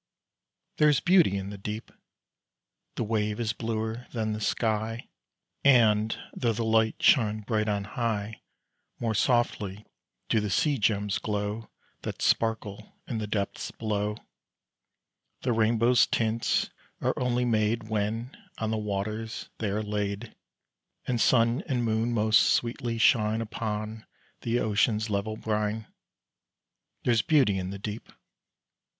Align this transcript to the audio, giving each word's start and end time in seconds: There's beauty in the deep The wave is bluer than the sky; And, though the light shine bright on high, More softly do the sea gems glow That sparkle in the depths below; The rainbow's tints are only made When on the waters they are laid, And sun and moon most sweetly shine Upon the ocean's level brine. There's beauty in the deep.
There's 0.77 0.99
beauty 0.99 1.37
in 1.37 1.51
the 1.51 1.59
deep 1.59 1.91
The 2.95 3.03
wave 3.03 3.39
is 3.39 3.53
bluer 3.53 4.07
than 4.13 4.33
the 4.33 4.41
sky; 4.41 5.09
And, 5.63 6.17
though 6.33 6.53
the 6.53 6.65
light 6.65 6.95
shine 7.03 7.41
bright 7.41 7.69
on 7.69 7.83
high, 7.83 8.41
More 8.99 9.13
softly 9.13 9.85
do 10.27 10.39
the 10.39 10.49
sea 10.49 10.79
gems 10.79 11.19
glow 11.19 11.69
That 12.01 12.23
sparkle 12.23 12.95
in 13.07 13.19
the 13.19 13.27
depths 13.27 13.69
below; 13.69 14.17
The 15.43 15.53
rainbow's 15.53 16.07
tints 16.07 16.71
are 16.99 17.13
only 17.15 17.45
made 17.45 17.87
When 17.89 18.35
on 18.57 18.71
the 18.71 18.77
waters 18.79 19.49
they 19.59 19.69
are 19.69 19.83
laid, 19.83 20.33
And 21.05 21.21
sun 21.21 21.61
and 21.67 21.83
moon 21.85 22.11
most 22.11 22.51
sweetly 22.53 22.97
shine 22.97 23.39
Upon 23.39 24.07
the 24.41 24.57
ocean's 24.61 25.11
level 25.11 25.37
brine. 25.37 25.85
There's 27.03 27.21
beauty 27.21 27.59
in 27.59 27.69
the 27.69 27.77
deep. 27.77 28.11